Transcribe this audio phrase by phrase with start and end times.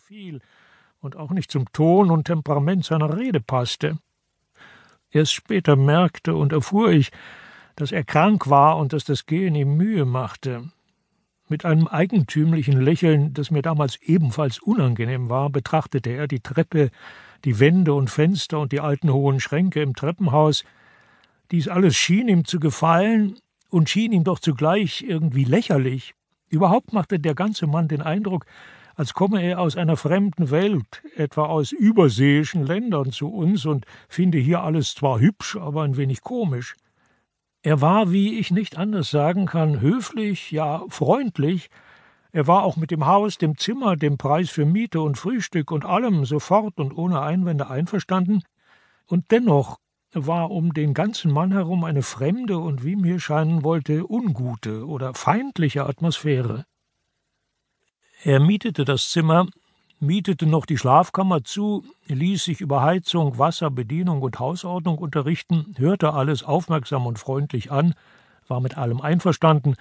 [0.00, 0.40] Profil
[1.00, 3.98] und auch nicht zum Ton und Temperament seiner Rede passte.
[5.10, 7.10] Erst später merkte und erfuhr ich,
[7.76, 10.70] dass er krank war und dass das Gehen ihm Mühe machte.
[11.50, 16.90] Mit einem eigentümlichen Lächeln, das mir damals ebenfalls unangenehm war, betrachtete er die Treppe,
[17.44, 20.64] die Wände und Fenster und die alten hohen Schränke im Treppenhaus.
[21.50, 23.38] Dies alles schien ihm zu gefallen
[23.68, 26.14] und schien ihm doch zugleich irgendwie lächerlich.
[26.50, 28.44] Überhaupt machte der ganze Mann den Eindruck,
[28.96, 34.38] als komme er aus einer fremden Welt, etwa aus überseeischen Ländern zu uns und finde
[34.38, 36.74] hier alles zwar hübsch, aber ein wenig komisch.
[37.62, 41.70] Er war, wie ich nicht anders sagen kann, höflich, ja freundlich,
[42.32, 45.84] er war auch mit dem Haus, dem Zimmer, dem Preis für Miete und Frühstück und
[45.84, 48.42] allem sofort und ohne Einwände einverstanden,
[49.06, 49.78] und dennoch
[50.12, 55.14] war um den ganzen Mann herum eine fremde und wie mir scheinen wollte ungute oder
[55.14, 56.64] feindliche Atmosphäre.
[58.22, 59.46] Er mietete das Zimmer,
[60.00, 66.12] mietete noch die Schlafkammer zu, ließ sich über Heizung, Wasser, Bedienung und Hausordnung unterrichten, hörte
[66.12, 67.94] alles aufmerksam und freundlich an,
[68.48, 69.76] war mit allem einverstanden,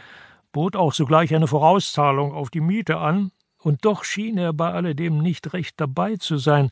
[0.52, 5.18] bot auch sogleich eine Vorauszahlung auf die Miete an, und doch schien er bei alledem
[5.18, 6.70] nicht recht dabei zu sein,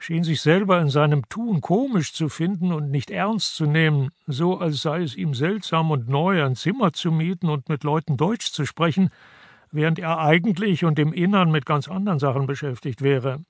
[0.00, 4.58] schien sich selber in seinem Tun komisch zu finden und nicht ernst zu nehmen, so
[4.58, 8.50] als sei es ihm seltsam und neu, ein Zimmer zu mieten und mit Leuten Deutsch
[8.50, 9.10] zu sprechen,
[9.70, 13.44] während er eigentlich und im Innern mit ganz anderen Sachen beschäftigt wäre.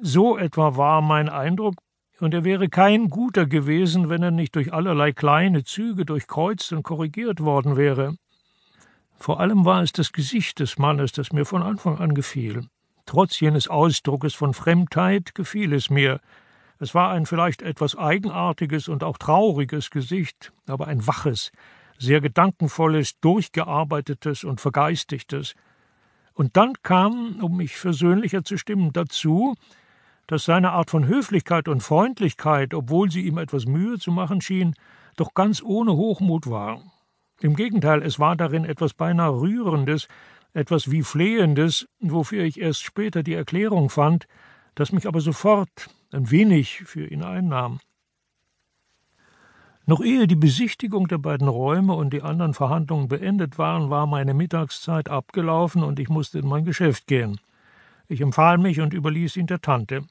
[0.00, 1.74] So etwa war mein Eindruck,
[2.20, 6.84] und er wäre kein guter gewesen, wenn er nicht durch allerlei kleine Züge durchkreuzt und
[6.84, 8.14] korrigiert worden wäre.
[9.16, 12.68] Vor allem war es das Gesicht des Mannes, das mir von Anfang an gefiel.
[13.12, 16.18] Trotz jenes Ausdruckes von Fremdheit gefiel es mir.
[16.78, 21.52] Es war ein vielleicht etwas eigenartiges und auch trauriges Gesicht, aber ein waches,
[21.98, 25.54] sehr gedankenvolles, durchgearbeitetes und vergeistigtes.
[26.32, 29.56] Und dann kam, um mich versöhnlicher zu stimmen, dazu,
[30.26, 34.74] dass seine Art von Höflichkeit und Freundlichkeit, obwohl sie ihm etwas Mühe zu machen schien,
[35.16, 36.80] doch ganz ohne Hochmut war.
[37.42, 40.08] Im Gegenteil, es war darin etwas beinahe Rührendes,
[40.54, 44.26] etwas wie Flehendes, wofür ich erst später die Erklärung fand,
[44.74, 47.80] das mich aber sofort ein wenig für ihn einnahm.
[49.84, 54.32] Noch ehe die Besichtigung der beiden Räume und die anderen Verhandlungen beendet waren, war meine
[54.32, 57.40] Mittagszeit abgelaufen und ich musste in mein Geschäft gehen.
[58.06, 60.04] Ich empfahl mich und überließ ihn der Tante.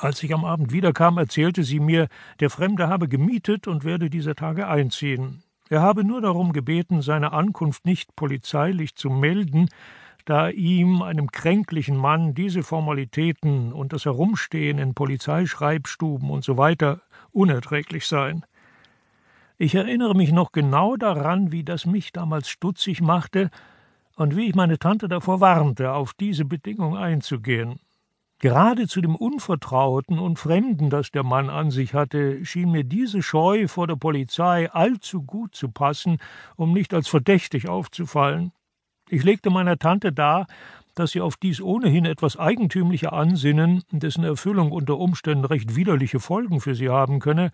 [0.00, 2.08] Als ich am Abend wiederkam, erzählte sie mir,
[2.38, 5.42] der Fremde habe gemietet und werde dieser Tage einziehen.
[5.70, 9.68] Er habe nur darum gebeten, seine Ankunft nicht polizeilich zu melden,
[10.24, 16.56] da ihm, einem kränklichen Mann, diese Formalitäten und das Herumstehen in Polizeischreibstuben und so
[17.32, 18.44] unerträglich seien.
[19.56, 23.50] Ich erinnere mich noch genau daran, wie das mich damals stutzig machte
[24.16, 27.80] und wie ich meine Tante davor warnte, auf diese Bedingung einzugehen.
[28.40, 33.20] Gerade zu dem Unvertrauten und Fremden, das der Mann an sich hatte, schien mir diese
[33.20, 36.18] Scheu vor der Polizei allzu gut zu passen,
[36.54, 38.52] um nicht als verdächtig aufzufallen.
[39.08, 40.46] Ich legte meiner Tante dar,
[40.94, 46.60] dass sie auf dies ohnehin etwas eigentümliche Ansinnen, dessen Erfüllung unter Umständen recht widerliche Folgen
[46.60, 47.50] für sie haben könne,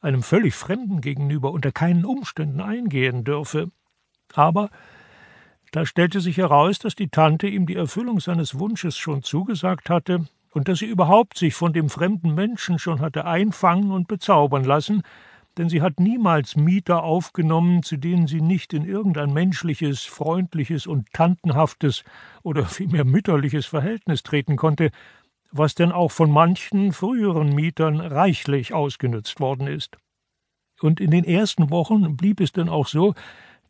[0.00, 3.70] einem völlig Fremden gegenüber unter keinen Umständen eingehen dürfe.
[4.34, 4.70] Aber
[5.72, 10.26] da stellte sich heraus, dass die Tante ihm die Erfüllung seines Wunsches schon zugesagt hatte
[10.50, 15.02] und dass sie überhaupt sich von dem fremden Menschen schon hatte einfangen und bezaubern lassen,
[15.58, 21.12] denn sie hat niemals Mieter aufgenommen, zu denen sie nicht in irgendein menschliches, freundliches und
[21.12, 22.04] tantenhaftes
[22.42, 24.90] oder vielmehr mütterliches Verhältnis treten konnte,
[25.50, 29.98] was denn auch von manchen früheren Mietern reichlich ausgenützt worden ist.
[30.80, 33.14] Und in den ersten Wochen blieb es denn auch so,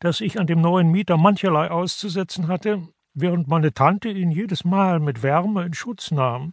[0.00, 5.00] dass ich an dem neuen Mieter mancherlei auszusetzen hatte, während meine Tante ihn jedes Mal
[5.00, 6.52] mit Wärme in Schutz nahm.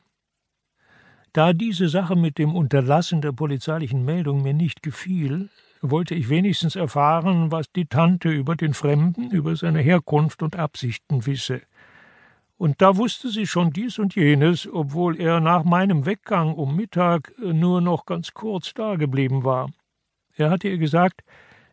[1.34, 5.50] Da diese Sache mit dem Unterlassen der polizeilichen Meldung mir nicht gefiel,
[5.82, 11.26] wollte ich wenigstens erfahren, was die Tante über den Fremden, über seine Herkunft und Absichten
[11.26, 11.62] wisse.
[12.58, 17.34] Und da wusste sie schon dies und jenes, obwohl er nach meinem Weggang um Mittag
[17.38, 19.70] nur noch ganz kurz dageblieben war.
[20.38, 21.22] Er hatte ihr gesagt,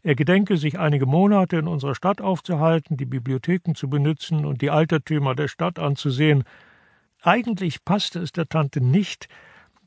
[0.02, 4.70] er gedenke, sich einige Monate in unserer Stadt aufzuhalten, die Bibliotheken zu benützen und die
[4.70, 6.44] Altertümer der Stadt anzusehen.
[7.22, 9.28] Eigentlich passte es der Tante nicht,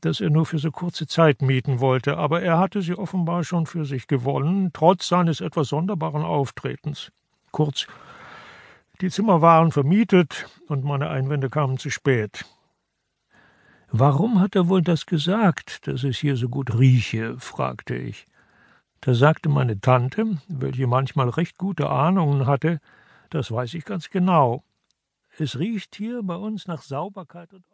[0.00, 3.66] dass er nur für so kurze Zeit mieten wollte, aber er hatte sie offenbar schon
[3.66, 7.12] für sich gewonnen, trotz seines etwas sonderbaren Auftretens.
[7.50, 7.86] Kurz,
[9.00, 12.46] die Zimmer waren vermietet und meine Einwände kamen zu spät.
[13.90, 17.36] Warum hat er wohl das gesagt, dass es hier so gut rieche?
[17.38, 18.26] fragte ich.
[19.00, 22.80] Da sagte meine Tante, welche manchmal recht gute Ahnungen hatte,
[23.30, 24.64] das weiß ich ganz genau.
[25.38, 27.64] Es riecht hier bei uns nach Sauberkeit und